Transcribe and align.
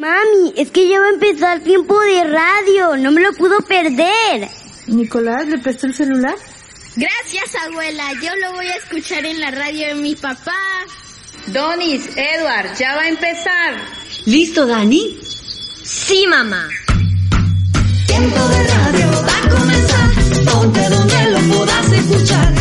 Mami, 0.00 0.54
es 0.56 0.70
que 0.70 0.88
ya 0.88 0.98
va 0.98 1.08
a 1.08 1.10
empezar 1.10 1.60
tiempo 1.60 2.00
de 2.00 2.24
radio, 2.24 2.96
no 2.96 3.12
me 3.12 3.20
lo 3.20 3.34
puedo 3.34 3.60
perder. 3.60 4.48
Nicolás, 4.86 5.46
¿le 5.46 5.58
prestó 5.58 5.88
el 5.88 5.94
celular? 5.94 6.36
Gracias, 6.96 7.54
abuela, 7.66 8.10
yo 8.22 8.34
lo 8.36 8.54
voy 8.54 8.66
a 8.68 8.76
escuchar 8.76 9.26
en 9.26 9.38
la 9.38 9.50
radio 9.50 9.88
de 9.88 9.96
mi 9.96 10.14
papá. 10.14 10.56
Donis, 11.48 12.16
Edward, 12.16 12.74
ya 12.78 12.96
va 12.96 13.02
a 13.02 13.08
empezar. 13.10 13.74
¿Listo, 14.24 14.66
Dani? 14.66 15.18
Sí, 15.84 16.26
mamá. 16.26 16.66
Tiempo 18.06 18.48
de 18.48 18.68
radio 18.68 19.06
va 19.26 19.36
a 19.36 19.60
comenzar, 19.60 20.10
ponte 20.50 20.88
donde 20.88 21.30
lo 21.30 21.56
puedas 21.58 21.92
escuchar. 21.92 22.59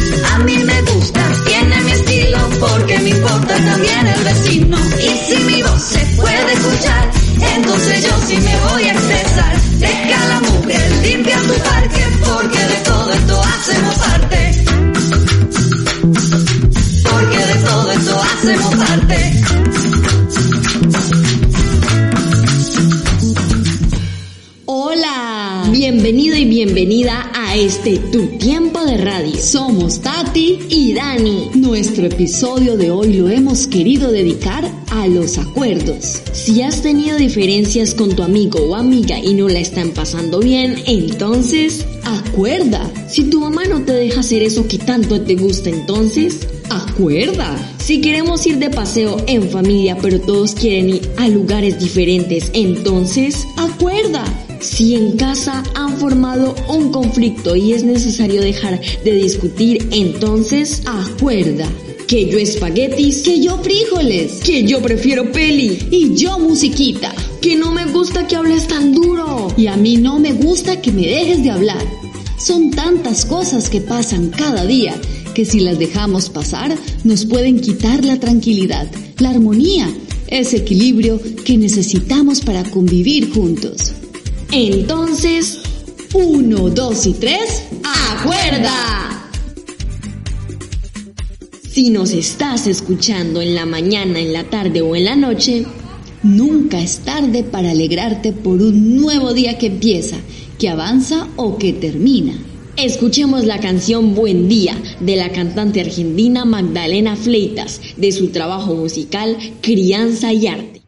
Este 27.60 27.98
Tu 27.98 28.38
Tiempo 28.38 28.86
de 28.86 28.96
Radio. 28.96 29.36
Somos 29.38 30.00
Tati 30.00 30.60
y 30.70 30.94
Dani. 30.94 31.50
Nuestro 31.56 32.06
episodio 32.06 32.78
de 32.78 32.90
hoy 32.90 33.12
lo 33.16 33.28
hemos 33.28 33.68
querido 33.68 34.14
dedicar 34.14 34.64
a 34.92 35.08
los 35.08 35.38
acuerdos. 35.38 36.22
Si 36.32 36.62
has 36.62 36.82
tenido 36.82 37.18
diferencias 37.18 37.94
con 37.94 38.16
tu 38.16 38.24
amigo 38.24 38.60
o 38.60 38.76
amiga 38.76 39.20
y 39.20 39.34
no 39.34 39.50
la 39.50 39.60
están 39.60 39.90
pasando 39.92 40.40
bien, 40.40 40.76
entonces 40.86 41.86
acuerda. 42.06 42.90
Si 43.10 43.26
tu 43.26 43.42
mamá 43.42 43.66
no 43.66 43.84
te 43.84 43.92
deja 43.92 44.22
hacer 44.22 44.42
eso 44.42 44.66
que 44.66 44.78
tanto 44.78 45.20
te 45.20 45.36
gusta, 45.36 45.70
entonces 45.70 46.48
acuerda. 46.70 47.58
Si 47.78 48.00
queremos 48.00 48.48
ir 48.48 48.60
de 48.60 48.70
paseo 48.70 49.18
en 49.28 49.50
familia 49.50 49.98
pero 50.02 50.22
todos 50.22 50.54
quieren 50.54 50.92
ir 50.92 51.12
a 51.18 51.28
lugares 51.28 51.78
diferentes, 51.78 52.52
entonces 52.54 53.46
acuerda. 53.58 54.24
Si 54.62 54.96
en 54.96 55.16
casa 55.16 55.64
han 55.74 55.98
formado 55.98 56.54
un 56.68 56.92
conflicto 56.92 57.56
y 57.56 57.74
es 57.74 57.84
necesario 57.84 58.42
dejar 58.42 58.82
de 59.06 59.12
discutir, 59.14 59.88
entonces 59.92 60.82
acuerda. 60.86 61.68
Que 62.08 62.30
yo 62.30 62.40
espaguetis, 62.40 63.22
que 63.22 63.40
yo 63.40 63.58
frijoles, 63.60 64.42
que 64.44 64.64
yo 64.64 64.82
prefiero 64.82 65.32
peli 65.32 65.88
y 65.92 66.16
yo 66.16 66.40
musiquita. 66.40 67.14
Que 67.42 67.56
no 67.56 67.72
me 67.72 67.86
gusta 67.86 68.28
que 68.28 68.36
hables 68.36 68.68
tan 68.68 68.94
duro 68.94 69.48
y 69.56 69.68
a 69.68 69.78
mí 69.78 69.98
no 69.98 70.20
me 70.20 70.34
gusta 70.34 70.82
que 70.82 70.92
me 70.92 71.08
dejes 71.08 71.44
de 71.44 71.52
hablar. 71.52 71.86
Son 72.38 72.72
tantas 72.72 73.26
cosas 73.26 73.70
que 73.70 73.80
pasan 73.80 74.30
cada 74.30 74.66
día 74.66 75.00
que 75.34 75.46
si 75.46 75.60
las 75.60 75.80
dejamos 75.80 76.30
pasar 76.30 76.76
nos 77.04 77.26
pueden 77.26 77.62
quitar 77.62 78.04
la 78.04 78.20
tranquilidad, 78.20 78.90
la 79.20 79.30
armonía, 79.30 79.88
ese 80.28 80.58
equilibrio 80.58 81.22
que 81.46 81.58
necesitamos 81.58 82.42
para 82.42 82.64
convivir 82.64 83.32
juntos. 83.32 83.94
Entonces, 84.52 85.60
uno, 86.16 86.70
dos 86.70 87.06
y 87.06 87.14
tres, 87.14 87.66
¡acuerda! 87.84 89.30
Si 91.70 91.92
nos 91.92 92.12
estás 92.12 92.66
escuchando 92.66 93.42
en 93.42 93.54
la 93.54 93.68
mañana, 93.68 94.20
en 94.20 94.34
la 94.34 94.46
tarde 94.46 94.82
o 94.82 94.96
en 94.96 95.06
la 95.06 95.16
noche, 95.16 95.66
nunca 96.24 96.82
es 96.82 97.00
tarde 97.00 97.44
para 97.44 97.72
alegrarte 97.72 98.34
por 98.34 98.60
un 98.60 98.98
nuevo 98.98 99.34
día 99.34 99.60
que 99.60 99.68
empieza, 99.68 100.18
que 100.58 100.68
avanza 100.68 101.28
o 101.36 101.60
que 101.60 101.72
termina. 101.72 102.34
Escuchemos 102.76 103.46
la 103.46 103.60
canción 103.60 104.16
Buen 104.16 104.50
Día 104.50 104.76
de 105.00 105.16
la 105.16 105.30
cantante 105.30 105.82
argentina 105.82 106.44
Magdalena 106.44 107.16
Fleitas 107.16 107.82
de 107.98 108.12
su 108.12 108.30
trabajo 108.30 108.74
musical 108.74 109.38
Crianza 109.62 110.34
y 110.34 110.48
Arte. 110.48 110.79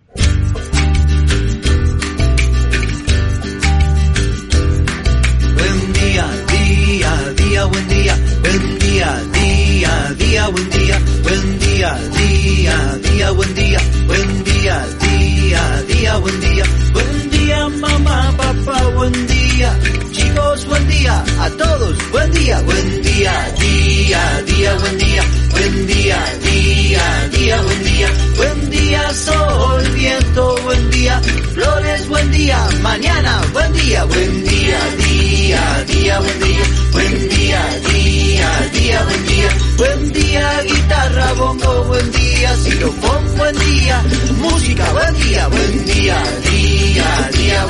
Día, 23.21 23.53
día, 23.59 24.41
día, 24.47 24.73
buen 24.79 24.97
día, 24.97 25.23
buen 25.51 25.85
día, 25.85 26.17
día, 26.43 27.29
día, 27.31 27.61
buen 27.61 27.83
día, 27.83 28.07
buen 28.35 28.69
día, 28.71 29.13
sol, 29.13 29.83
viento, 29.93 30.55
buen 30.63 30.89
día, 30.89 31.21
flores, 31.53 32.07
buen 32.07 32.31
día, 32.31 32.57
mañana, 32.81 33.41
buen 33.53 33.73
día, 33.73 34.03
buen 34.05 34.43
día, 34.43 34.79
día, 34.97 35.85
día, 35.87 36.19
buen 36.19 36.39
día, 36.39 36.63
buen 36.93 37.29
día, 37.29 37.61
día, 37.93 38.69
día, 38.73 39.03
buen 39.03 39.25
día, 39.27 39.49
buen 39.77 40.13
día, 40.13 40.61
guitarra, 40.63 41.33
bongo, 41.33 41.83
buen 41.83 42.11
día, 42.11 42.55
xilofón, 42.55 43.38
buen 43.38 43.55
día, 43.59 44.03
música, 44.39 44.91
buen 44.93 45.13
día, 45.21 45.47
buen 45.47 45.85
día, 45.85 46.23
día, 46.49 47.29
día, 47.38 47.60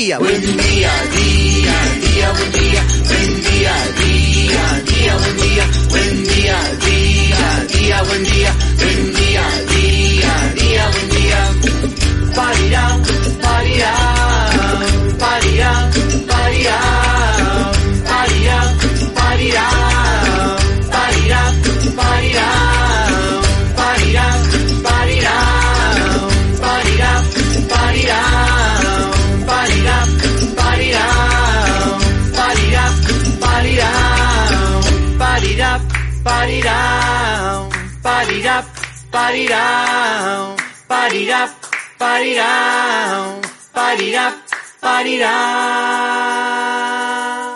dia. 0.00 0.18
Bon 0.18 0.26
dia, 0.26 0.92
dia, 1.12 1.76
dia, 2.00 2.28
bon 2.32 2.48
dia, 2.56 2.82
bon 3.08 3.30
dia, 3.44 3.74
dia, 4.00 4.64
dia, 4.88 5.12
bon 5.20 5.32
dia, 5.40 5.64
bon 5.92 6.10
dia, 6.24 6.58
dia, 6.84 7.40
dia, 7.68 7.98
bon 8.08 8.22
dia, 8.24 8.52
bon 8.80 9.00
dia, 9.16 9.44
dia, 9.72 10.34
dia, 10.56 10.84
bon 10.94 11.06
dia. 11.12 11.40
Parirà, 12.34 12.84
parirà. 13.42 14.19
Parirán, 38.40 38.64
parirán, 39.10 40.56
parirán, 40.88 41.50
parirán, 41.98 43.40
parirán, 43.72 44.34
parirán. 44.80 45.30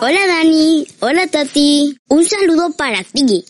Hola 0.01 0.27
Dani, 0.27 0.85
hola 0.99 1.25
Tati, 1.27 1.97
un 2.07 2.23
saludo 2.25 2.71
para 2.77 3.03
ti, 3.03 3.43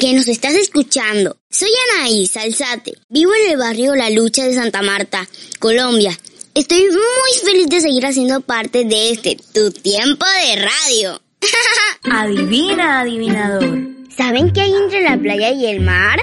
que 0.00 0.12
nos 0.12 0.28
estás 0.28 0.54
escuchando. 0.54 1.36
Soy 1.50 1.70
Anaís 1.96 2.36
Alzate, 2.36 2.92
vivo 3.08 3.32
en 3.34 3.50
el 3.52 3.58
barrio 3.58 3.96
La 3.96 4.10
Lucha 4.10 4.44
de 4.44 4.54
Santa 4.54 4.82
Marta, 4.82 5.26
Colombia. 5.58 6.16
Estoy 6.54 6.84
muy 6.84 7.32
feliz 7.44 7.68
de 7.68 7.80
seguir 7.80 8.06
haciendo 8.06 8.40
parte 8.40 8.84
de 8.84 9.10
este 9.10 9.36
Tu 9.52 9.72
Tiempo 9.72 10.24
de 10.26 10.56
Radio. 10.62 11.20
Adivina, 12.12 13.00
adivinador. 13.00 13.98
¿Saben 14.16 14.52
qué 14.52 14.60
hay 14.60 14.74
entre 14.74 15.02
la 15.02 15.16
playa 15.16 15.50
y 15.50 15.66
el 15.66 15.80
mar? 15.80 16.20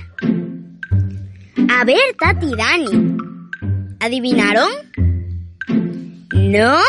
A 1.57 1.85
y 2.41 2.55
Dani. 2.55 3.17
¿Adivinaron? 3.99 4.69
¿No? 6.33 6.79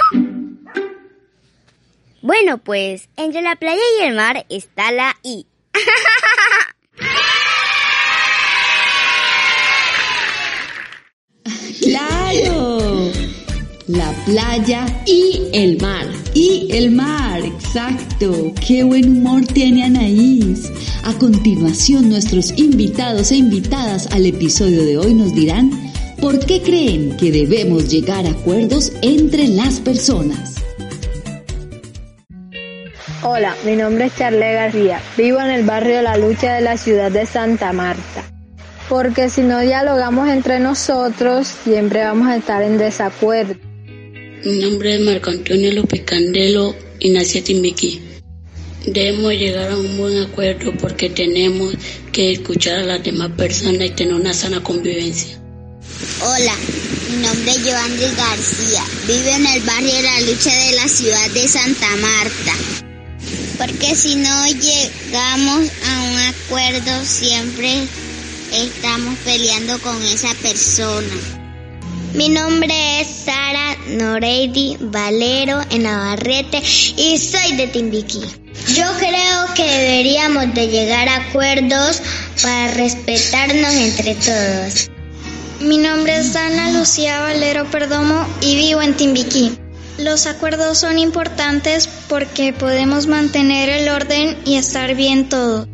Bueno, 2.22 2.58
pues 2.58 3.08
entre 3.16 3.42
la 3.42 3.56
playa 3.56 3.82
y 4.00 4.04
el 4.04 4.14
mar 4.16 4.44
está 4.48 4.90
la 4.90 5.16
I. 5.22 5.46
¡Claro! 11.80 13.12
La 13.86 14.12
playa 14.24 14.86
y 15.06 15.48
el 15.52 15.80
mar. 15.80 16.06
Y 16.38 16.68
el 16.70 16.90
mar, 16.90 17.40
exacto. 17.46 18.52
Qué 18.60 18.84
buen 18.84 19.08
humor 19.08 19.46
tiene 19.46 19.84
Anaís. 19.84 20.70
A 21.02 21.14
continuación, 21.14 22.10
nuestros 22.10 22.52
invitados 22.58 23.32
e 23.32 23.36
invitadas 23.36 24.06
al 24.12 24.26
episodio 24.26 24.84
de 24.84 24.98
hoy 24.98 25.14
nos 25.14 25.34
dirán 25.34 25.70
por 26.20 26.38
qué 26.44 26.60
creen 26.60 27.16
que 27.16 27.32
debemos 27.32 27.90
llegar 27.90 28.26
a 28.26 28.32
acuerdos 28.32 28.92
entre 29.00 29.48
las 29.48 29.80
personas. 29.80 30.56
Hola, 33.22 33.56
mi 33.64 33.74
nombre 33.74 34.04
es 34.04 34.16
Charle 34.16 34.52
García. 34.52 35.00
Vivo 35.16 35.40
en 35.40 35.48
el 35.48 35.64
barrio 35.64 36.02
La 36.02 36.18
Lucha 36.18 36.52
de 36.52 36.60
la 36.60 36.76
ciudad 36.76 37.10
de 37.10 37.24
Santa 37.24 37.72
Marta. 37.72 38.30
Porque 38.90 39.30
si 39.30 39.40
no 39.40 39.60
dialogamos 39.60 40.28
entre 40.28 40.60
nosotros, 40.60 41.48
siempre 41.48 42.04
vamos 42.04 42.28
a 42.28 42.36
estar 42.36 42.62
en 42.62 42.76
desacuerdo. 42.76 43.65
Mi 44.46 44.60
nombre 44.60 44.94
es 44.94 45.00
Marco 45.00 45.30
Antonio 45.30 45.72
López 45.72 46.02
Candelo 46.04 46.72
y 47.00 47.10
nací 47.10 47.38
en 47.38 47.44
Timbiquí. 47.44 48.00
Debemos 48.86 49.32
llegar 49.32 49.72
a 49.72 49.76
un 49.76 49.96
buen 49.96 50.18
acuerdo 50.18 50.72
porque 50.80 51.10
tenemos 51.10 51.74
que 52.12 52.30
escuchar 52.30 52.78
a 52.78 52.84
las 52.84 53.02
demás 53.02 53.32
personas 53.36 53.88
y 53.88 53.90
tener 53.90 54.14
una 54.14 54.32
sana 54.32 54.62
convivencia. 54.62 55.36
Hola, 56.22 56.54
mi 57.10 57.26
nombre 57.26 57.50
es 57.50 57.64
Joandri 57.64 58.06
García. 58.16 58.84
Vivo 59.08 59.30
en 59.34 59.46
el 59.46 59.62
barrio 59.62 59.92
de 59.92 60.02
La 60.02 60.20
Lucha 60.20 60.54
de 60.54 60.76
la 60.76 60.86
ciudad 60.86 61.30
de 61.32 61.48
Santa 61.48 61.96
Marta. 61.96 62.54
Porque 63.58 63.96
si 63.96 64.14
no 64.14 64.46
llegamos 64.46 65.72
a 65.88 66.02
un 66.02 66.18
acuerdo, 66.18 67.04
siempre 67.04 67.82
estamos 68.52 69.18
peleando 69.24 69.76
con 69.80 70.00
esa 70.04 70.32
persona. 70.34 71.35
Mi 72.16 72.30
nombre 72.30 73.02
es 73.02 73.08
Sara 73.08 73.76
Noreidi 73.88 74.78
Valero 74.80 75.60
en 75.70 75.82
Navarrete 75.82 76.62
y 76.96 77.18
soy 77.18 77.56
de 77.58 77.66
Timbiquí. 77.66 78.22
Yo 78.74 78.86
creo 78.98 79.54
que 79.54 79.64
deberíamos 79.64 80.54
de 80.54 80.68
llegar 80.68 81.10
a 81.10 81.16
acuerdos 81.16 82.00
para 82.42 82.72
respetarnos 82.72 83.74
entre 83.74 84.14
todos. 84.14 84.90
Mi 85.60 85.76
nombre 85.76 86.16
es 86.16 86.34
Ana 86.34 86.70
Lucía 86.70 87.20
Valero 87.20 87.70
Perdomo 87.70 88.26
y 88.40 88.56
vivo 88.56 88.80
en 88.80 88.94
Timbiquí. 88.94 89.52
Los 89.98 90.26
acuerdos 90.26 90.78
son 90.78 90.98
importantes 90.98 91.86
porque 92.08 92.54
podemos 92.54 93.08
mantener 93.08 93.68
el 93.68 93.90
orden 93.90 94.38
y 94.46 94.56
estar 94.56 94.94
bien 94.94 95.28
todo. 95.28 95.68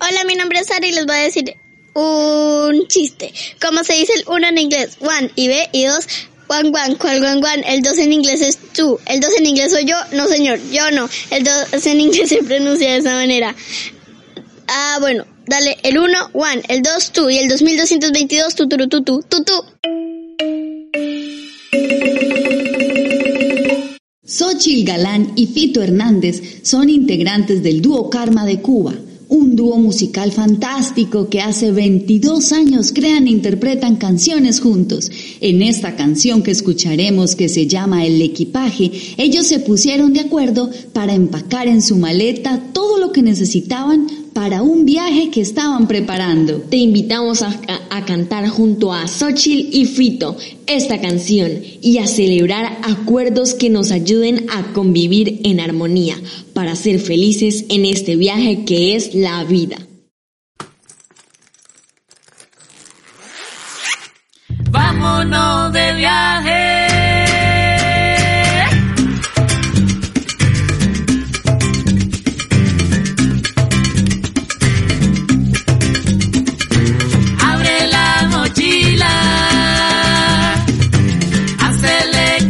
Hola, 0.00 0.24
mi 0.26 0.34
nombre 0.34 0.60
es 0.60 0.68
Sara 0.68 0.86
y 0.86 0.92
les 0.92 1.04
voy 1.04 1.16
a 1.16 1.24
decir 1.24 1.61
un 1.94 2.86
chiste. 2.88 3.32
¿Cómo 3.60 3.84
se 3.84 3.94
dice 3.94 4.12
el 4.14 4.24
uno 4.28 4.48
en 4.48 4.58
inglés? 4.58 4.96
One 5.00 5.30
y 5.36 5.48
B 5.48 5.68
y 5.72 5.84
dos. 5.84 6.06
One, 6.48 6.68
one, 6.68 6.96
cual, 6.96 7.24
one, 7.24 7.36
one. 7.36 7.64
El 7.66 7.82
dos 7.82 7.98
en 7.98 8.12
inglés 8.12 8.42
es 8.42 8.58
tú. 8.74 8.98
El 9.06 9.20
dos 9.20 9.30
en 9.38 9.46
inglés 9.46 9.72
soy 9.72 9.86
yo. 9.86 9.96
No, 10.12 10.26
señor, 10.26 10.58
yo 10.70 10.90
no. 10.90 11.08
El 11.30 11.44
dos 11.44 11.86
en 11.86 12.00
inglés 12.00 12.28
se 12.28 12.42
pronuncia 12.42 12.92
de 12.92 12.98
esa 12.98 13.14
manera. 13.14 13.54
Ah, 14.68 14.98
bueno, 15.00 15.24
dale. 15.46 15.78
El 15.82 15.98
uno, 15.98 16.30
one. 16.32 16.62
El 16.68 16.82
dos, 16.82 17.12
tú. 17.12 17.30
Y 17.30 17.38
el 17.38 17.48
2222, 17.48 18.54
tu, 18.54 18.68
tu, 18.68 18.76
tu, 18.76 19.02
tu, 19.02 19.22
tu, 19.22 19.44
tu. 19.44 19.52
Xochil 24.24 24.84
Galán 24.84 25.32
y 25.36 25.46
Fito 25.46 25.82
Hernández 25.82 26.60
son 26.62 26.88
integrantes 26.88 27.62
del 27.62 27.82
dúo 27.82 28.08
Karma 28.08 28.46
de 28.46 28.62
Cuba, 28.62 28.94
un 29.32 29.56
dúo 29.56 29.78
musical 29.78 30.30
fantástico 30.30 31.30
que 31.30 31.40
hace 31.40 31.72
22 31.72 32.52
años 32.52 32.92
crean 32.92 33.26
e 33.26 33.30
interpretan 33.30 33.96
canciones 33.96 34.60
juntos. 34.60 35.10
En 35.40 35.62
esta 35.62 35.96
canción 35.96 36.42
que 36.42 36.50
escucharemos 36.50 37.34
que 37.34 37.48
se 37.48 37.66
llama 37.66 38.04
El 38.04 38.20
equipaje, 38.20 38.90
ellos 39.16 39.46
se 39.46 39.60
pusieron 39.60 40.12
de 40.12 40.20
acuerdo 40.20 40.70
para 40.92 41.14
empacar 41.14 41.66
en 41.66 41.80
su 41.80 41.96
maleta 41.96 42.62
todo 42.74 42.98
lo 42.98 43.10
que 43.10 43.22
necesitaban 43.22 44.06
para 44.42 44.60
un 44.60 44.84
viaje 44.84 45.30
que 45.30 45.40
estaban 45.40 45.86
preparando. 45.86 46.56
Te 46.62 46.76
invitamos 46.76 47.42
a, 47.42 47.60
a, 47.90 48.04
cantar 48.04 48.48
junto 48.48 48.92
a 48.92 49.06
Xochitl 49.06 49.68
y 49.72 49.84
Fito 49.84 50.36
esta 50.66 51.00
canción 51.00 51.48
y 51.80 51.98
a 51.98 52.08
celebrar 52.08 52.80
acuerdos 52.82 53.54
que 53.54 53.70
nos 53.70 53.92
ayuden 53.92 54.46
a 54.50 54.72
convivir 54.72 55.42
en 55.44 55.60
armonía 55.60 56.16
para 56.54 56.74
ser 56.74 56.98
felices 56.98 57.66
en 57.68 57.84
este 57.84 58.16
viaje 58.16 58.64
que 58.64 58.96
es 58.96 59.14
la 59.14 59.44
vida. 59.44 59.76
Vámonos 64.72 65.72
de 65.72 65.92
viaje. 65.92 66.81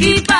Chiquita. 0.02 0.31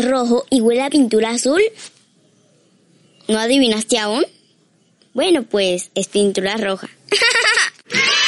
Es 0.00 0.10
rojo 0.10 0.44
y 0.50 0.60
huele 0.60 0.82
a 0.82 0.90
pintura 0.90 1.30
azul? 1.30 1.62
¿No 3.28 3.38
adivinaste 3.38 3.98
aún? 3.98 4.24
Bueno, 5.14 5.44
pues 5.44 5.90
es 5.94 6.08
pintura 6.08 6.56
roja. 6.56 6.88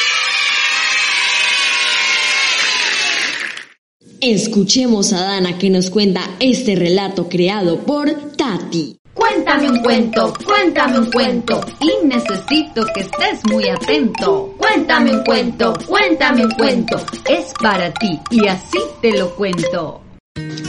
Escuchemos 4.21 5.13
a 5.13 5.21
Dana 5.21 5.59
que 5.59 5.69
nos 5.69 5.91
cuenta 5.91 6.23
este 6.39 6.77
relato 6.77 7.29
creado 7.29 7.81
por 7.81 8.09
Tati. 8.37 8.97
Cuéntame 9.15 9.69
un 9.69 9.83
cuento, 9.83 10.33
cuéntame 10.45 11.01
un 11.01 11.11
cuento 11.11 11.61
y 11.81 12.07
necesito 12.07 12.87
que 12.95 13.01
estés 13.01 13.45
muy 13.51 13.69
atento. 13.69 14.55
Cuéntame 14.59 15.17
un 15.17 15.25
cuento, 15.25 15.75
cuéntame 15.89 16.45
un 16.45 16.53
cuento, 16.53 17.05
es 17.29 17.53
para 17.61 17.93
ti 17.95 18.19
y 18.31 18.47
así 18.47 18.79
te 19.01 19.19
lo 19.19 19.35
cuento. 19.35 20.02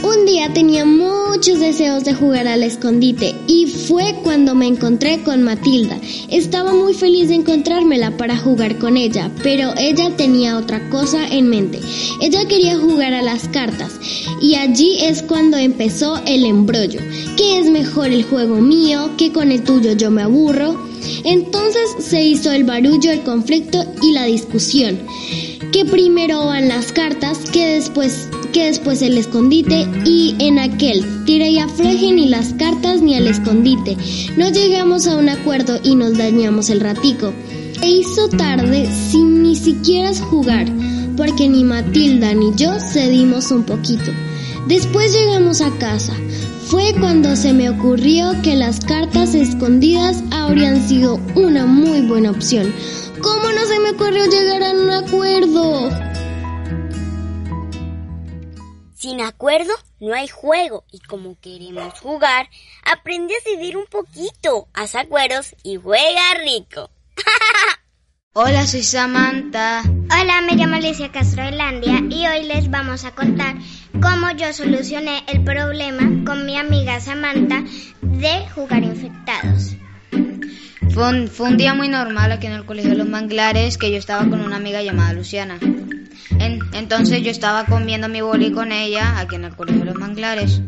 Un 0.04 0.26
día 0.26 0.52
tenía 0.52 0.84
muchos 0.84 1.60
deseos 1.60 2.04
de 2.04 2.12
jugar 2.12 2.46
al 2.46 2.62
escondite 2.62 3.34
y 3.46 3.66
fue 3.66 4.14
cuando 4.22 4.54
me 4.54 4.66
encontré 4.66 5.22
con 5.22 5.42
Matilda. 5.42 5.98
Estaba 6.28 6.74
muy 6.74 6.92
feliz 6.92 7.28
de 7.28 7.36
encontrármela 7.36 8.16
para 8.18 8.36
jugar 8.36 8.78
con 8.78 8.98
ella, 8.98 9.30
pero 9.42 9.72
ella 9.78 10.14
tenía 10.14 10.58
otra 10.58 10.90
cosa 10.90 11.26
en 11.26 11.48
mente. 11.48 11.80
Ella 12.20 12.46
quería 12.46 12.78
jugar 12.78 13.14
a 13.14 13.22
las 13.22 13.48
cartas 13.48 13.98
y 14.42 14.56
allí 14.56 14.98
es 15.00 15.22
cuando 15.22 15.56
empezó 15.56 16.20
el 16.26 16.44
embrollo. 16.44 17.00
¿Qué 17.38 17.58
es 17.58 17.70
mejor 17.70 18.08
el 18.08 18.24
juego 18.24 18.56
mío? 18.56 19.10
que 19.16 19.32
con 19.32 19.50
el 19.50 19.64
tuyo 19.64 19.92
yo 19.92 20.10
me 20.10 20.22
aburro? 20.22 20.78
Entonces 21.24 21.96
se 21.98 22.22
hizo 22.22 22.52
el 22.52 22.64
barullo, 22.64 23.10
el 23.10 23.22
conflicto 23.22 23.84
y 24.02 24.12
la 24.12 24.24
discusión. 24.24 24.98
Que 25.72 25.84
primero 25.84 26.44
van 26.44 26.68
las 26.68 26.92
cartas, 26.92 27.38
que 27.50 27.66
después 27.66 28.28
que 28.54 28.66
después 28.66 29.02
el 29.02 29.18
escondite 29.18 29.88
y 30.04 30.36
en 30.38 30.60
aquel 30.60 31.24
tire 31.24 31.50
y 31.50 31.58
afloje 31.58 32.12
ni 32.12 32.28
las 32.28 32.54
cartas 32.54 33.02
ni 33.02 33.16
al 33.16 33.26
escondite. 33.26 33.96
No 34.36 34.48
llegamos 34.48 35.08
a 35.08 35.16
un 35.16 35.28
acuerdo 35.28 35.80
y 35.82 35.96
nos 35.96 36.16
dañamos 36.16 36.70
el 36.70 36.80
ratico. 36.80 37.34
Se 37.80 37.88
hizo 37.88 38.28
tarde 38.28 38.88
sin 39.10 39.42
ni 39.42 39.56
siquiera 39.56 40.14
jugar, 40.14 40.68
porque 41.16 41.48
ni 41.48 41.64
Matilda 41.64 42.32
ni 42.32 42.54
yo 42.54 42.78
cedimos 42.78 43.50
un 43.50 43.64
poquito. 43.64 44.12
Después 44.68 45.12
llegamos 45.12 45.60
a 45.60 45.76
casa. 45.78 46.14
Fue 46.68 46.94
cuando 47.00 47.34
se 47.34 47.52
me 47.52 47.68
ocurrió 47.68 48.40
que 48.42 48.54
las 48.54 48.78
cartas 48.78 49.34
escondidas 49.34 50.22
habrían 50.30 50.80
sido 50.88 51.18
una 51.34 51.66
muy 51.66 52.02
buena 52.02 52.30
opción. 52.30 52.72
¿Cómo 53.20 53.50
no 53.50 53.66
se 53.66 53.80
me 53.80 53.90
ocurrió 53.90 54.24
llegar 54.26 54.62
a 54.62 54.72
un 54.72 54.90
acuerdo? 54.90 56.13
Sin 59.04 59.20
acuerdo 59.20 59.74
no 60.00 60.14
hay 60.14 60.28
juego 60.28 60.86
y 60.90 60.98
como 60.98 61.38
queremos 61.38 62.00
jugar, 62.00 62.48
aprende 62.90 63.34
a 63.34 63.42
ceder 63.42 63.76
un 63.76 63.84
poquito, 63.84 64.68
haz 64.72 64.94
acuerdos 64.94 65.54
y 65.62 65.76
juega 65.76 66.22
rico. 66.42 66.88
Hola, 68.32 68.66
soy 68.66 68.82
Samantha. 68.82 69.82
Hola, 69.82 70.40
me 70.40 70.56
llamo 70.56 70.76
Alicia 70.76 71.12
Castro 71.12 71.42
Elandia 71.42 72.00
y 72.08 72.26
hoy 72.26 72.44
les 72.44 72.70
vamos 72.70 73.04
a 73.04 73.14
contar 73.14 73.56
cómo 74.00 74.30
yo 74.38 74.50
solucioné 74.54 75.22
el 75.26 75.44
problema 75.44 76.24
con 76.24 76.46
mi 76.46 76.56
amiga 76.56 76.98
Samantha 76.98 77.62
de 78.00 78.48
jugar 78.54 78.84
infectados. 78.84 79.76
Fue 80.90 81.08
un, 81.08 81.28
fue 81.28 81.48
un 81.48 81.56
día 81.56 81.74
muy 81.74 81.88
normal 81.88 82.30
aquí 82.32 82.46
en 82.46 82.52
el 82.52 82.64
Colegio 82.64 82.90
de 82.92 82.96
los 82.98 83.08
Manglares 83.08 83.78
que 83.78 83.90
yo 83.90 83.96
estaba 83.98 84.20
con 84.28 84.40
una 84.40 84.56
amiga 84.56 84.82
llamada 84.82 85.12
Luciana. 85.12 85.58
En- 86.38 86.60
entonces 86.72 87.22
yo 87.22 87.30
estaba 87.30 87.64
comiendo 87.66 88.08
mi 88.08 88.20
boli 88.20 88.52
con 88.52 88.70
ella 88.72 89.18
aquí 89.18 89.34
en 89.36 89.44
el 89.44 89.56
Colegio 89.56 89.80
de 89.80 89.86
los 89.86 89.96
Manglares. 89.96 90.60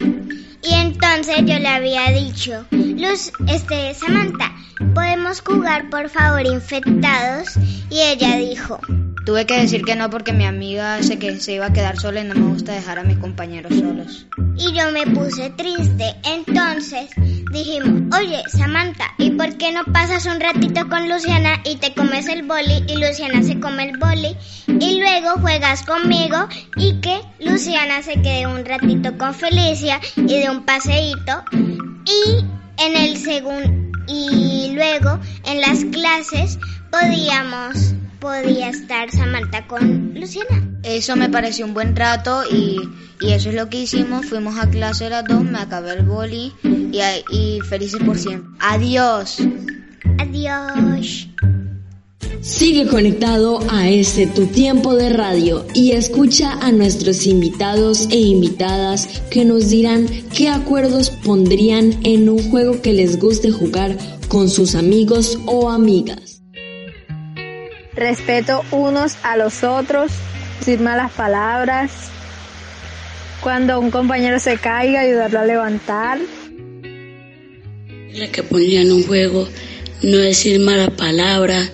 Y 0.00 0.72
entonces 0.74 1.36
yo 1.40 1.58
le 1.58 1.68
había 1.68 2.10
dicho, 2.10 2.64
Luz, 2.70 3.32
este, 3.46 3.92
Samantha, 3.94 4.54
¿podemos 4.94 5.42
jugar 5.42 5.90
por 5.90 6.08
favor 6.08 6.46
infectados? 6.46 7.56
Y 7.90 8.00
ella 8.00 8.36
dijo, 8.36 8.80
Tuve 9.26 9.46
que 9.46 9.58
decir 9.58 9.84
que 9.84 9.96
no 9.96 10.10
porque 10.10 10.34
mi 10.34 10.44
amiga 10.44 11.02
sé 11.02 11.18
que 11.18 11.38
se 11.40 11.54
iba 11.54 11.66
a 11.66 11.72
quedar 11.72 11.98
sola 11.98 12.20
y 12.20 12.24
no 12.24 12.34
me 12.34 12.46
gusta 12.52 12.72
dejar 12.72 12.98
a 12.98 13.04
mis 13.04 13.16
compañeros 13.16 13.72
solos. 13.74 14.26
y 14.56 14.72
yo 14.76 14.90
me 14.92 15.06
puse 15.14 15.48
triste. 15.50 16.14
Entonces 16.24 17.08
dijimos, 17.54 18.02
oye, 18.18 18.42
Samantha, 18.48 19.14
¿y 19.16 19.30
por 19.30 19.56
qué 19.56 19.72
no 19.72 19.84
pasas 19.84 20.26
un 20.26 20.40
ratito 20.40 20.88
con 20.88 21.08
Luciana 21.08 21.60
y 21.64 21.76
te 21.76 21.94
comes 21.94 22.28
el 22.28 22.42
boli 22.42 22.84
y 22.88 22.96
Luciana 22.96 23.42
se 23.42 23.60
come 23.60 23.88
el 23.88 23.96
boli 23.96 24.36
y 24.66 24.98
luego 24.98 25.40
juegas 25.40 25.84
conmigo 25.84 26.48
y 26.76 27.00
que 27.00 27.20
Luciana 27.38 28.02
se 28.02 28.20
quede 28.20 28.48
un 28.48 28.64
ratito 28.64 29.16
con 29.16 29.32
Felicia 29.34 30.00
y 30.16 30.40
de 30.40 30.50
un 30.50 30.64
paseíto 30.64 31.44
y 31.52 32.44
en 32.76 32.96
el 32.96 33.16
segundo 33.16 33.98
y 34.08 34.72
luego 34.74 35.20
en 35.46 35.60
las 35.60 35.84
clases 35.84 36.58
podíamos 36.90 37.94
podía 38.24 38.70
estar 38.70 39.10
Samantha 39.10 39.66
con 39.66 40.14
Luciana. 40.18 40.66
Eso 40.82 41.14
me 41.14 41.28
pareció 41.28 41.66
un 41.66 41.74
buen 41.74 41.94
rato 41.94 42.42
y, 42.50 42.80
y 43.20 43.32
eso 43.32 43.50
es 43.50 43.54
lo 43.54 43.68
que 43.68 43.82
hicimos. 43.82 44.24
Fuimos 44.24 44.58
a 44.58 44.70
clase 44.70 45.10
las 45.10 45.26
dos, 45.26 45.44
me 45.44 45.58
acabé 45.58 45.92
el 45.92 46.04
boli 46.04 46.50
y, 46.62 46.98
y 47.30 47.60
felices 47.60 48.00
por 48.02 48.18
siempre. 48.18 48.50
Adiós. 48.60 49.40
Adiós. 50.18 51.28
Sigue 52.40 52.86
conectado 52.86 53.60
a 53.70 53.90
este 53.90 54.26
tu 54.26 54.46
tiempo 54.46 54.94
de 54.94 55.10
radio 55.10 55.66
y 55.74 55.90
escucha 55.90 56.52
a 56.62 56.72
nuestros 56.72 57.26
invitados 57.26 58.08
e 58.10 58.20
invitadas 58.20 59.06
que 59.30 59.44
nos 59.44 59.68
dirán 59.68 60.06
qué 60.34 60.48
acuerdos 60.48 61.10
pondrían 61.10 62.00
en 62.04 62.30
un 62.30 62.50
juego 62.50 62.80
que 62.80 62.94
les 62.94 63.18
guste 63.18 63.50
jugar 63.50 63.98
con 64.28 64.48
sus 64.48 64.74
amigos 64.74 65.38
o 65.44 65.68
amigas. 65.68 66.23
Respeto 67.96 68.64
unos 68.72 69.16
a 69.22 69.36
los 69.36 69.62
otros, 69.62 70.10
decir 70.58 70.80
malas 70.80 71.12
palabras. 71.12 71.92
Cuando 73.40 73.78
un 73.78 73.90
compañero 73.90 74.40
se 74.40 74.58
caiga, 74.58 75.00
ayudarlo 75.00 75.40
a 75.40 75.44
levantar. 75.44 76.18
La 78.12 78.30
que 78.32 78.42
ponía 78.42 78.82
en 78.82 78.92
un 78.92 79.06
juego, 79.06 79.48
no 80.02 80.18
decir 80.18 80.60
mala 80.60 80.88
palabra, 80.90 81.70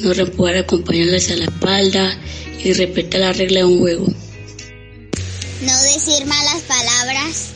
no 0.00 0.12
empujar 0.12 0.56
a 0.56 0.66
compañeros 0.66 1.22
hacia 1.22 1.36
la 1.36 1.44
espalda 1.44 2.18
y 2.62 2.72
respetar 2.72 3.20
la 3.20 3.32
regla 3.32 3.60
de 3.60 3.66
un 3.66 3.78
juego. 3.78 4.06
No 4.06 5.82
decir 5.82 6.26
malas 6.26 6.62
palabras. 6.62 7.52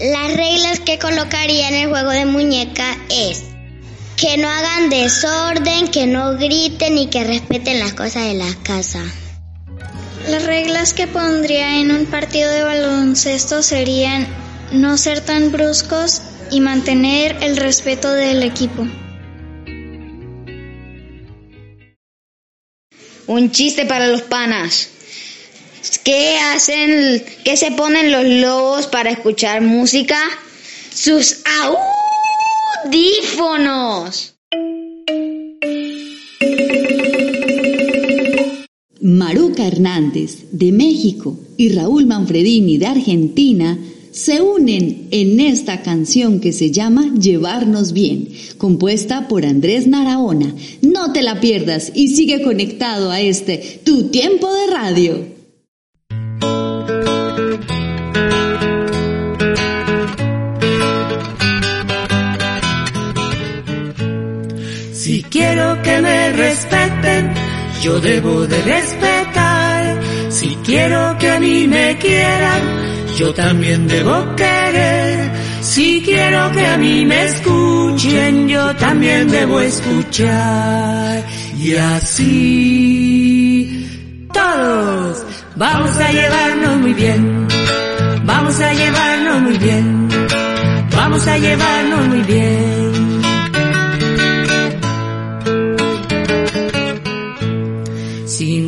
Las 0.00 0.36
reglas 0.36 0.80
que 0.80 0.98
colocaría 0.98 1.68
en 1.68 1.74
el 1.74 1.88
juego 1.88 2.10
de 2.10 2.24
muñeca 2.24 2.96
es 3.10 3.42
que 4.18 4.36
no 4.36 4.48
hagan 4.48 4.90
desorden, 4.90 5.86
que 5.88 6.06
no 6.08 6.36
griten 6.36 6.98
y 6.98 7.08
que 7.08 7.22
respeten 7.22 7.78
las 7.78 7.92
cosas 7.92 8.24
de 8.24 8.34
la 8.34 8.52
casa. 8.64 9.00
Las 10.28 10.44
reglas 10.44 10.92
que 10.92 11.06
pondría 11.06 11.78
en 11.78 11.92
un 11.92 12.04
partido 12.06 12.50
de 12.50 12.64
baloncesto 12.64 13.62
serían 13.62 14.26
no 14.72 14.98
ser 14.98 15.20
tan 15.20 15.52
bruscos 15.52 16.22
y 16.50 16.60
mantener 16.60 17.36
el 17.42 17.56
respeto 17.56 18.12
del 18.12 18.42
equipo. 18.42 18.86
Un 23.28 23.52
chiste 23.52 23.86
para 23.86 24.08
los 24.08 24.22
panas. 24.22 24.88
¿Qué 26.02 26.38
hacen, 26.38 27.24
qué 27.44 27.56
se 27.56 27.70
ponen 27.70 28.10
los 28.10 28.24
lobos 28.24 28.88
para 28.88 29.10
escuchar 29.10 29.60
música? 29.60 30.18
Sus 30.92 31.38
audífonos. 32.84 34.34
Maruca 39.00 39.66
Hernández 39.66 40.46
de 40.52 40.72
México 40.72 41.38
y 41.56 41.70
Raúl 41.70 42.06
Manfredini 42.06 42.78
de 42.78 42.86
Argentina 42.86 43.78
se 44.10 44.42
unen 44.42 45.08
en 45.10 45.38
esta 45.40 45.82
canción 45.82 46.40
que 46.40 46.52
se 46.52 46.70
llama 46.70 47.14
Llevarnos 47.14 47.92
Bien, 47.92 48.28
compuesta 48.56 49.28
por 49.28 49.44
Andrés 49.44 49.86
Naraona. 49.86 50.54
No 50.82 51.12
te 51.12 51.22
la 51.22 51.40
pierdas 51.40 51.92
y 51.94 52.08
sigue 52.08 52.42
conectado 52.42 53.10
a 53.10 53.20
este 53.20 53.80
Tu 53.84 54.08
Tiempo 54.08 54.52
de 54.52 54.66
Radio. 54.66 55.37
Quiero 65.38 65.80
que 65.82 66.00
me 66.00 66.32
respeten, 66.32 67.32
yo 67.82 68.00
debo 68.00 68.46
de 68.46 68.60
respetar. 68.62 69.82
Si 70.30 70.48
quiero 70.66 71.16
que 71.18 71.28
a 71.30 71.38
mí 71.38 71.68
me 71.68 71.96
quieran, 71.98 72.62
yo 73.18 73.32
también 73.34 73.86
debo 73.86 74.14
querer. 74.34 75.30
Si 75.60 76.02
quiero 76.04 76.50
que 76.52 76.66
a 76.66 76.76
mí 76.76 77.06
me 77.06 77.24
escuchen, 77.26 78.48
yo 78.48 78.74
también 78.76 79.28
debo 79.28 79.60
escuchar. 79.60 81.24
Y 81.56 81.74
así 81.76 82.28
Todos 84.32 85.24
vamos 85.56 85.90
a 85.98 86.12
llevarnos 86.12 86.76
muy 86.78 86.94
bien, 86.94 87.48
vamos 88.24 88.60
a 88.60 88.72
llevarnos 88.72 89.40
muy 89.42 89.58
bien, 89.58 90.08
vamos 90.92 91.26
a 91.26 91.38
llevarnos 91.38 92.06
muy 92.08 92.22
bien. 92.22 92.87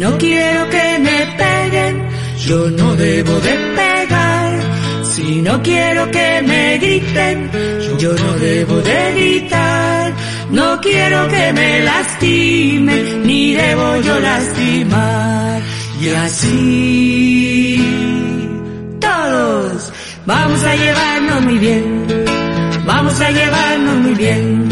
No 0.00 0.16
quiero 0.16 0.70
que 0.70 0.98
me 1.06 1.18
peguen, 1.40 2.08
yo 2.46 2.70
no 2.70 2.96
debo 2.96 3.34
de 3.48 3.54
pegar. 3.76 4.52
Si 5.12 5.42
no 5.42 5.62
quiero 5.62 6.10
que 6.10 6.42
me 6.50 6.78
griten, 6.78 7.50
yo 7.98 8.10
no 8.14 8.32
debo 8.46 8.76
de 8.80 9.12
gritar. 9.14 10.12
No 10.50 10.80
quiero 10.80 11.28
que 11.28 11.52
me 11.52 11.80
lastimen, 11.80 13.26
ni 13.26 13.52
debo 13.52 13.96
yo 14.00 14.18
lastimar. 14.20 15.60
Y 16.00 16.08
así, 16.08 17.76
todos 19.00 19.92
vamos 20.24 20.64
a 20.64 20.76
llevarnos 20.76 21.42
muy 21.42 21.58
bien, 21.58 22.06
vamos 22.86 23.20
a 23.20 23.30
llevarnos 23.30 23.96
muy 23.96 24.14
bien, 24.14 24.66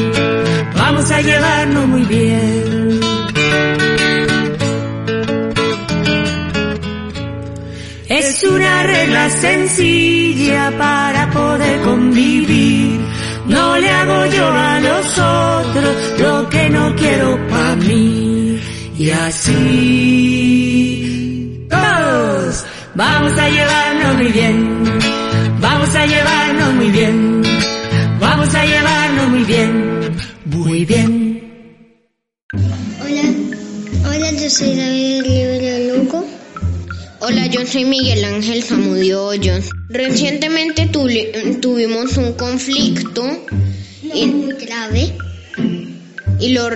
vamos 0.74 1.10
a 1.10 1.20
llevarnos 1.20 1.57
regla 8.82 9.30
sencilla 9.30 10.72
para 10.78 11.30
poder 11.30 11.80
convivir. 11.82 13.00
No 13.46 13.76
le 13.78 13.90
hago 13.90 14.26
yo 14.26 14.46
a 14.46 14.80
los 14.80 15.18
otros 15.18 15.96
lo 16.18 16.48
que 16.48 16.68
no 16.70 16.94
quiero 16.96 17.38
para 17.48 17.76
mí. 17.76 18.60
Y 18.98 19.10
así 19.10 19.56
todos 21.70 22.66
vamos 22.94 23.38
a 23.38 23.48
llevarnos 23.48 24.14
muy 24.16 24.32
bien. 24.32 24.84
Vamos 25.60 25.94
a 25.94 26.06
llevarnos 26.06 26.74
muy 26.74 26.90
bien. 26.90 27.42
Vamos 28.20 28.54
a 28.54 28.64
llevarnos 28.64 29.28
muy 29.28 29.44
bien. 29.44 30.16
Muy 30.46 30.84
bien. 30.84 31.12
Hola, 32.52 33.24
hola, 34.08 34.32
yo 34.32 34.50
soy 34.50 34.74
David 34.74 35.22
Luco. 35.22 35.57
Hola, 37.30 37.44
yo 37.44 37.66
soy 37.66 37.84
Miguel 37.84 38.24
Ángel 38.24 38.62
Zamudio 38.62 39.22
Hoyos. 39.22 39.68
Recientemente 39.90 40.88
tuvimos 41.60 42.16
un 42.16 42.32
conflicto 42.32 43.22
muy 44.02 44.54
grave 44.54 45.12
y 46.40 46.48
lo, 46.54 46.70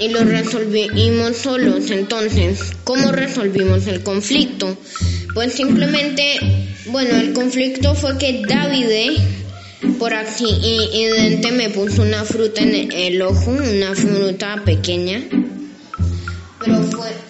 y 0.00 0.08
lo 0.08 0.24
resolvimos 0.24 1.36
solos. 1.36 1.90
Entonces, 1.90 2.72
¿cómo 2.84 3.12
resolvimos 3.12 3.86
el 3.88 4.02
conflicto? 4.02 4.78
Pues 5.34 5.52
simplemente, 5.52 6.38
bueno, 6.86 7.14
el 7.16 7.34
conflicto 7.34 7.94
fue 7.94 8.16
que 8.16 8.42
David 8.48 9.18
por 9.98 10.14
accidente 10.14 11.52
me 11.52 11.68
puso 11.68 12.00
una 12.00 12.24
fruta 12.24 12.62
en 12.62 12.90
el 12.90 13.20
ojo, 13.20 13.50
una 13.50 13.94
fruta 13.94 14.62
pequeña. 14.64 15.22
Pero 16.58 16.82
fue 16.84 17.29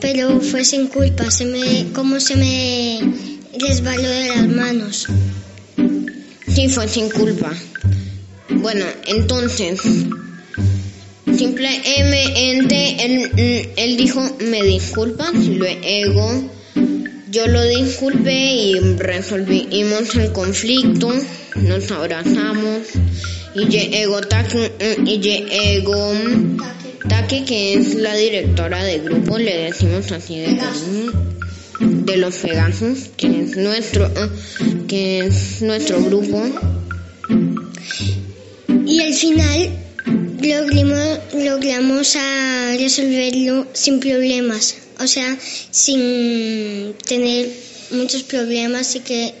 pero 0.00 0.40
fue 0.40 0.64
sin 0.64 0.88
culpa, 0.88 1.30
se 1.30 1.44
me, 1.44 1.92
como 1.92 2.18
se 2.20 2.36
me 2.36 3.00
resbaló 3.58 4.08
de 4.08 4.28
las 4.28 4.48
manos. 4.48 5.06
Sí, 6.48 6.68
fue 6.68 6.88
sin 6.88 7.10
culpa. 7.10 7.52
Bueno, 8.48 8.84
entonces, 9.06 9.80
simplemente 11.36 13.04
él, 13.04 13.72
él 13.76 13.96
dijo, 13.96 14.20
me 14.40 14.62
disculpa, 14.62 15.30
luego 15.32 16.50
yo 17.30 17.46
lo 17.46 17.62
disculpé 17.64 18.54
y 18.54 18.80
resolvimos 18.96 20.16
el 20.16 20.32
conflicto, 20.32 21.12
nos 21.54 21.90
abrazamos 21.92 22.88
y 23.54 23.66
llegó, 23.66 24.20
y 25.04 25.20
llegó 25.20 26.12
Taki, 27.08 27.44
que 27.44 27.74
es 27.74 27.94
la 27.94 28.14
directora 28.14 28.84
del 28.84 29.02
grupo, 29.02 29.38
le 29.38 29.64
decimos 29.64 30.12
así 30.12 30.38
de 30.38 30.58
de 31.80 32.16
los 32.18 32.36
Pegasus, 32.36 33.10
que 33.16 33.26
es 33.42 33.56
nuestro, 33.56 34.06
eh, 34.06 34.30
que 34.86 35.20
es 35.20 35.62
nuestro 35.62 36.02
grupo. 36.02 36.42
Y 38.86 39.00
al 39.00 39.14
final 39.14 39.70
logramos, 40.42 41.18
logramos 41.34 42.16
resolverlo 42.76 43.66
sin 43.72 44.00
problemas, 44.00 44.76
o 44.98 45.06
sea, 45.06 45.38
sin 45.70 46.94
tener 47.06 47.48
muchos 47.92 48.22
problemas 48.24 48.94
y 48.96 49.00
que, 49.00 49.34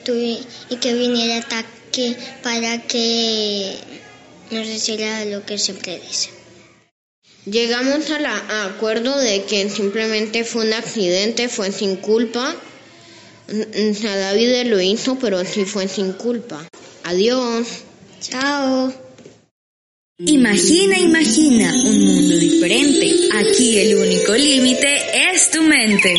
y 0.70 0.76
que 0.76 0.94
viniera 0.94 1.38
ataque 1.38 2.16
para 2.42 2.82
que 2.86 3.74
nos 4.50 4.66
hiciera 4.66 5.24
lo 5.24 5.44
que 5.44 5.58
siempre 5.58 6.00
dice. 6.08 6.39
Llegamos 7.50 8.08
al 8.10 8.26
acuerdo 8.26 9.18
de 9.18 9.42
que 9.42 9.68
simplemente 9.70 10.44
fue 10.44 10.66
un 10.66 10.72
accidente, 10.72 11.48
fue 11.48 11.72
sin 11.72 11.96
culpa. 11.96 12.54
O 13.48 13.94
sea, 13.94 14.16
David 14.16 14.66
lo 14.66 14.80
hizo, 14.80 15.18
pero 15.18 15.44
sí 15.44 15.64
fue 15.64 15.88
sin 15.88 16.12
culpa. 16.12 16.64
Adiós. 17.02 17.66
Chao. 18.20 18.94
Imagina, 20.18 20.96
imagina 20.98 21.74
un 21.74 21.98
mundo 22.04 22.36
diferente. 22.36 23.16
Aquí 23.34 23.78
el 23.78 23.96
único 23.96 24.34
límite 24.34 25.32
es 25.32 25.50
tu 25.50 25.62
mente. 25.62 26.14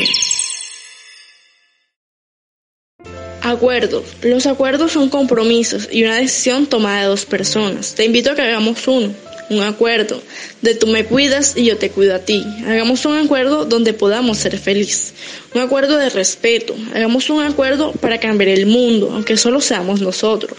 Acuerdos. 3.41 4.03
Los 4.21 4.45
acuerdos 4.47 4.91
son 4.91 5.07
compromisos 5.07 5.87
y 5.89 6.03
una 6.03 6.17
decisión 6.17 6.67
tomada 6.67 7.03
de 7.03 7.07
dos 7.07 7.25
personas. 7.25 7.95
Te 7.95 8.03
invito 8.03 8.31
a 8.31 8.35
que 8.35 8.41
hagamos 8.41 8.85
uno 8.85 9.13
un 9.51 9.61
acuerdo 9.61 10.21
de 10.61 10.75
tú 10.75 10.87
me 10.87 11.05
cuidas 11.05 11.55
y 11.57 11.65
yo 11.65 11.77
te 11.77 11.89
cuido 11.89 12.15
a 12.15 12.19
ti. 12.19 12.45
Hagamos 12.65 13.05
un 13.05 13.17
acuerdo 13.17 13.65
donde 13.65 13.93
podamos 13.93 14.37
ser 14.37 14.57
felices. 14.57 15.13
Un 15.53 15.61
acuerdo 15.61 15.97
de 15.97 16.09
respeto. 16.09 16.75
Hagamos 16.93 17.29
un 17.29 17.43
acuerdo 17.43 17.91
para 17.93 18.19
cambiar 18.19 18.49
el 18.49 18.65
mundo, 18.65 19.11
aunque 19.13 19.37
solo 19.37 19.61
seamos 19.61 20.01
nosotros. 20.01 20.57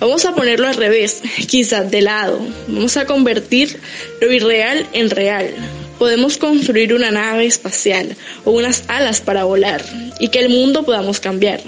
Vamos 0.00 0.24
a 0.24 0.34
ponerlo 0.34 0.68
al 0.68 0.74
revés, 0.74 1.22
quizás 1.48 1.90
de 1.90 2.02
lado. 2.02 2.38
Vamos 2.68 2.96
a 2.96 3.06
convertir 3.06 3.78
lo 4.20 4.32
irreal 4.32 4.86
en 4.92 5.10
real. 5.10 5.54
Podemos 5.98 6.36
construir 6.36 6.92
una 6.94 7.10
nave 7.10 7.46
espacial 7.46 8.16
o 8.44 8.50
unas 8.50 8.84
alas 8.88 9.20
para 9.20 9.44
volar 9.44 9.84
y 10.18 10.28
que 10.28 10.40
el 10.40 10.48
mundo 10.48 10.84
podamos 10.84 11.20
cambiar. 11.20 11.60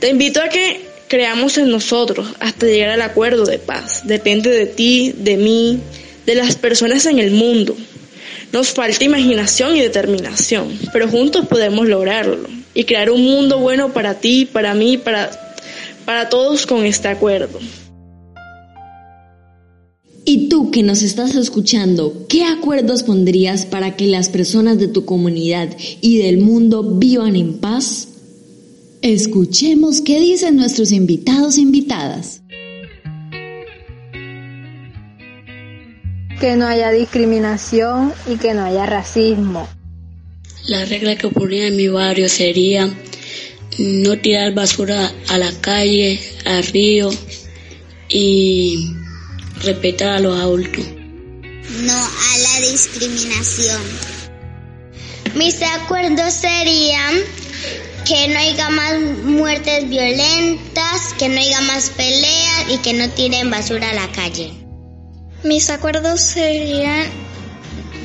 Te 0.00 0.08
invito 0.08 0.40
a 0.40 0.48
que 0.48 0.87
creamos 1.08 1.58
en 1.58 1.70
nosotros 1.70 2.28
hasta 2.38 2.66
llegar 2.66 2.90
al 2.90 3.02
acuerdo 3.02 3.44
de 3.44 3.58
paz. 3.58 4.02
Depende 4.04 4.50
de 4.50 4.66
ti, 4.66 5.12
de 5.16 5.36
mí, 5.36 5.80
de 6.26 6.34
las 6.34 6.56
personas 6.56 7.06
en 7.06 7.18
el 7.18 7.30
mundo. 7.30 7.76
Nos 8.52 8.68
falta 8.68 9.04
imaginación 9.04 9.76
y 9.76 9.80
determinación, 9.80 10.78
pero 10.92 11.08
juntos 11.08 11.46
podemos 11.46 11.88
lograrlo 11.88 12.48
y 12.74 12.84
crear 12.84 13.10
un 13.10 13.24
mundo 13.24 13.58
bueno 13.58 13.92
para 13.92 14.14
ti, 14.20 14.46
para 14.46 14.74
mí, 14.74 14.96
para, 14.98 15.30
para 16.04 16.28
todos 16.28 16.66
con 16.66 16.84
este 16.84 17.08
acuerdo. 17.08 17.58
Y 20.24 20.48
tú 20.48 20.70
que 20.70 20.82
nos 20.82 21.02
estás 21.02 21.34
escuchando, 21.36 22.26
¿qué 22.28 22.44
acuerdos 22.44 23.02
pondrías 23.02 23.64
para 23.64 23.96
que 23.96 24.06
las 24.06 24.28
personas 24.28 24.78
de 24.78 24.88
tu 24.88 25.06
comunidad 25.06 25.74
y 26.02 26.18
del 26.18 26.36
mundo 26.38 26.82
vivan 26.82 27.34
en 27.34 27.54
paz? 27.54 28.08
Escuchemos 29.02 30.00
qué 30.00 30.18
dicen 30.18 30.56
nuestros 30.56 30.90
invitados 30.90 31.56
e 31.56 31.60
invitadas. 31.60 32.42
Que 36.40 36.56
no 36.56 36.66
haya 36.66 36.90
discriminación 36.90 38.12
y 38.26 38.36
que 38.36 38.54
no 38.54 38.64
haya 38.64 38.86
racismo. 38.86 39.68
La 40.66 40.84
regla 40.84 41.16
que 41.16 41.28
ocurría 41.28 41.68
en 41.68 41.76
mi 41.76 41.86
barrio 41.86 42.28
sería 42.28 42.92
no 43.78 44.18
tirar 44.18 44.54
basura 44.54 45.12
a 45.28 45.38
la 45.38 45.52
calle, 45.60 46.20
al 46.44 46.64
río 46.64 47.10
y 48.08 48.94
respetar 49.62 50.16
a 50.16 50.20
los 50.20 50.38
adultos. 50.38 50.84
No 51.82 51.94
a 51.94 52.38
la 52.38 52.68
discriminación. 52.68 53.80
Mis 55.36 55.62
acuerdos 55.62 56.34
serían 56.34 57.14
que 58.08 58.26
no 58.28 58.38
haya 58.38 58.70
más 58.70 58.98
muertes 59.22 59.86
violentas, 59.86 61.12
que 61.18 61.28
no 61.28 61.38
haya 61.38 61.60
más 61.60 61.90
peleas 61.90 62.64
y 62.70 62.78
que 62.78 62.94
no 62.94 63.10
tiren 63.10 63.50
basura 63.50 63.90
a 63.90 63.94
la 63.94 64.10
calle. 64.12 64.50
Mis 65.44 65.68
acuerdos 65.68 66.22
serían 66.22 67.06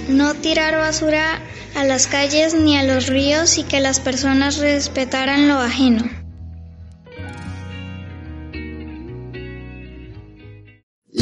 no 0.10 0.34
tirar 0.34 0.76
basura 0.76 1.42
a 1.76 1.86
las 1.86 2.08
calles 2.08 2.54
ni 2.54 2.78
a 2.78 2.84
los 2.84 3.08
ríos 3.08 3.58
y 3.58 3.63
que 3.63 3.80
las 3.80 4.02
personas 4.02 4.58
respetaran 4.58 5.48
lo 5.48 5.58
ajeno. 5.58 6.22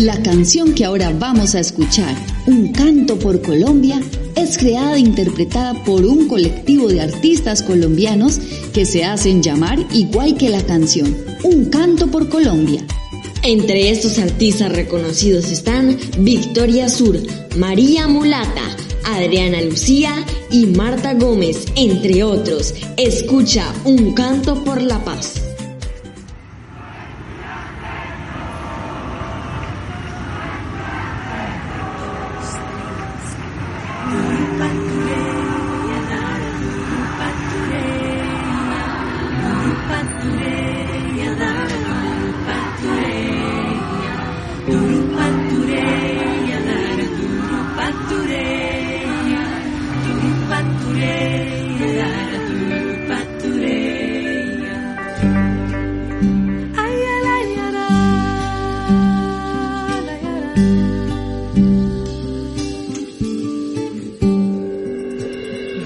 La 0.01 0.19
canción 0.23 0.73
que 0.73 0.83
ahora 0.83 1.11
vamos 1.11 1.53
a 1.53 1.59
escuchar, 1.59 2.15
Un 2.47 2.71
canto 2.71 3.19
por 3.19 3.39
Colombia, 3.43 4.01
es 4.35 4.57
creada 4.57 4.95
e 4.95 5.01
interpretada 5.01 5.75
por 5.83 6.05
un 6.05 6.27
colectivo 6.27 6.87
de 6.87 7.01
artistas 7.01 7.61
colombianos 7.61 8.39
que 8.73 8.87
se 8.87 9.03
hacen 9.03 9.43
llamar 9.43 9.77
igual 9.93 10.37
que 10.37 10.49
la 10.49 10.65
canción, 10.65 11.15
Un 11.43 11.65
canto 11.65 12.07
por 12.07 12.29
Colombia. 12.29 12.83
Entre 13.43 13.91
estos 13.91 14.17
artistas 14.17 14.71
reconocidos 14.71 15.51
están 15.51 15.95
Victoria 16.17 16.89
Sur, 16.89 17.19
María 17.55 18.07
Mulata, 18.07 18.75
Adriana 19.03 19.61
Lucía 19.61 20.25
y 20.49 20.65
Marta 20.65 21.13
Gómez, 21.13 21.67
entre 21.75 22.23
otros. 22.23 22.73
Escucha 22.97 23.71
Un 23.83 24.15
canto 24.15 24.63
por 24.63 24.81
la 24.81 25.03
paz. 25.05 25.50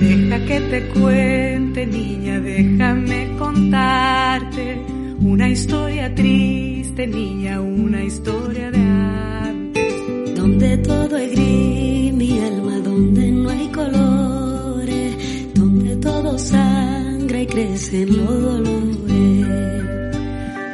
Deja 0.06 0.46
que 0.46 0.60
te 0.62 0.88
cuente, 0.90 1.88
niña, 1.88 2.40
déjame 2.40 3.36
contarte 3.40 4.78
una 5.20 5.50
historia 5.50 6.14
triste, 6.14 7.08
niña, 7.08 7.60
una 7.60 8.04
historia 8.04 8.70
de 8.70 8.78
antes. 8.78 10.36
Donde 10.36 10.78
todo 10.78 11.18
es 11.18 11.32
gris, 11.32 12.14
mi 12.14 12.38
alma, 12.38 12.78
donde 12.82 13.32
no 13.32 13.50
hay 13.50 13.68
colores, 13.70 15.16
donde 15.56 15.96
todo 15.96 16.38
sangra 16.38 17.42
y 17.42 17.48
crecen 17.48 18.16
los 18.16 18.42
dolores. 18.44 19.48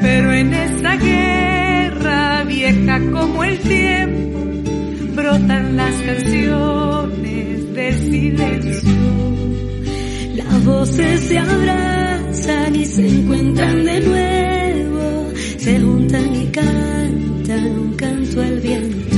Pero 0.02 0.34
en 0.34 0.54
esta 0.54 0.98
guerra 0.98 2.44
vieja 2.44 3.00
como 3.12 3.46
el 3.46 3.60
tiempo, 3.60 4.40
brotan 5.16 5.78
las 5.78 5.96
canciones 6.02 7.74
de 7.74 7.94
silencio 7.94 8.61
voces 10.82 11.20
se 11.28 11.38
abrazan 11.38 12.76
y 12.76 12.86
se 12.86 13.08
encuentran 13.08 13.86
de 13.86 14.00
nuevo, 14.00 15.32
se 15.60 15.80
juntan 15.80 16.36
y 16.36 16.48
cantan 16.48 17.80
un 17.84 17.94
canto 17.94 18.42
al 18.42 18.60
viento, 18.62 19.18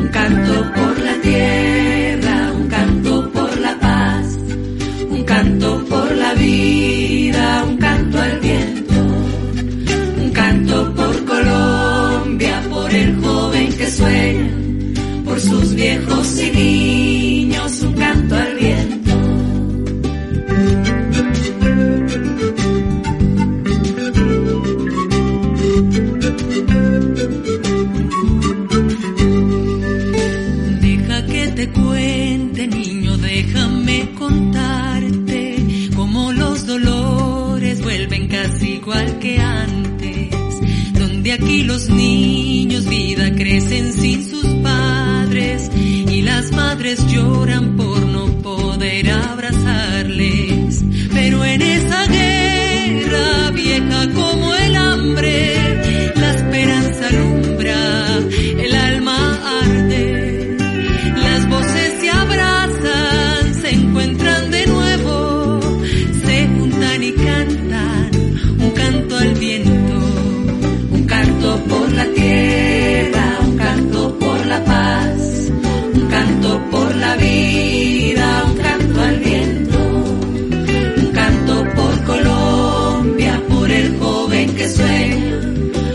un 0.00 0.08
canto 0.08 0.73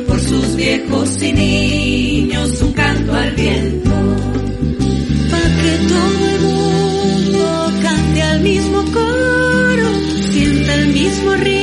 por 0.07 0.19
sus 0.19 0.55
viejos 0.55 1.21
y 1.21 1.33
niños 1.33 2.61
un 2.61 2.73
canto 2.73 3.13
al 3.13 3.31
viento. 3.31 3.89
Pa' 5.31 5.49
que 5.61 5.73
todo 5.87 6.29
el 6.29 6.41
mundo 6.41 7.71
cante 7.81 8.21
al 8.21 8.39
mismo 8.41 8.83
coro, 8.91 9.87
sienta 10.31 10.75
el 10.75 10.87
mismo 10.87 11.33
ritmo. 11.35 11.58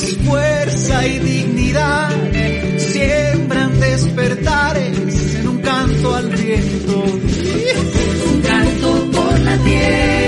Fuerza 0.00 1.06
y 1.06 1.18
dignidad 1.18 2.10
siembran 2.78 3.78
despertares 3.80 5.34
en 5.34 5.48
un 5.48 5.58
canto 5.58 6.14
al 6.14 6.28
viento. 6.30 7.04
Un 7.04 8.40
canto 8.40 9.10
por 9.12 9.40
la 9.40 9.58
tierra. 9.58 10.19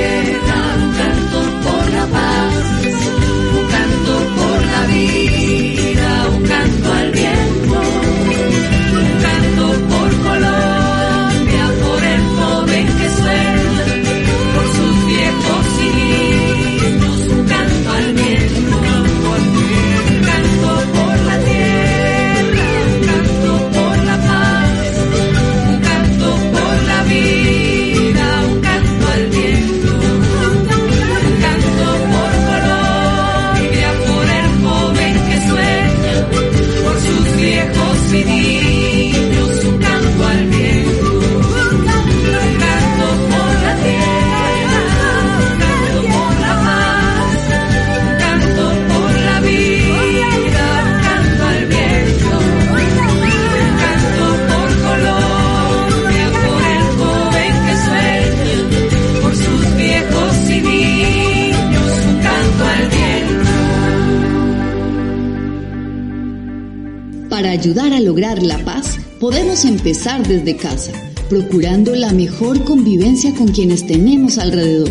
Ayudar 67.62 67.92
a 67.92 68.00
lograr 68.00 68.42
la 68.42 68.58
paz, 68.64 68.98
podemos 69.20 69.64
empezar 69.64 70.26
desde 70.26 70.56
casa, 70.56 70.90
procurando 71.28 71.94
la 71.94 72.12
mejor 72.12 72.64
convivencia 72.64 73.32
con 73.36 73.46
quienes 73.52 73.86
tenemos 73.86 74.36
alrededor. 74.38 74.90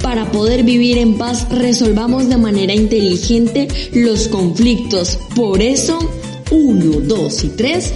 Para 0.00 0.32
poder 0.32 0.62
vivir 0.62 0.96
en 0.96 1.18
paz, 1.18 1.46
resolvamos 1.50 2.30
de 2.30 2.38
manera 2.38 2.72
inteligente 2.72 3.68
los 3.92 4.28
conflictos. 4.28 5.18
Por 5.36 5.60
eso, 5.60 5.98
uno, 6.50 7.00
dos 7.00 7.44
y 7.44 7.48
tres, 7.48 7.92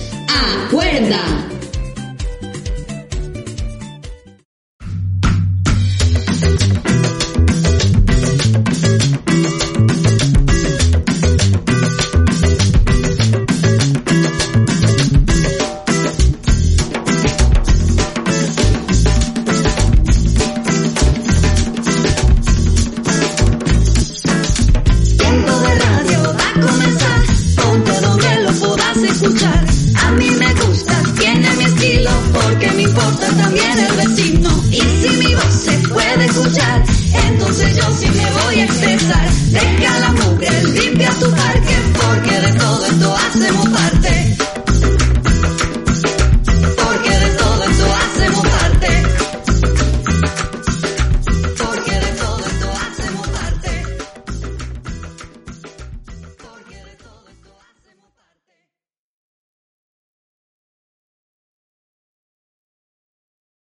¡acuerda! 0.66 1.57